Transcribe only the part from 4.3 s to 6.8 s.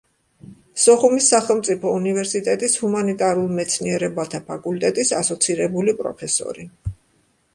ფაკულტეტის ასოცირებული პროფესორი.